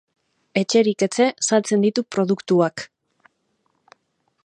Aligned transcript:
Etxerik 0.61 1.05
etxe 1.07 1.27
saltzen 1.49 1.85
ditu 1.85 2.07
produktuak. 2.17 2.87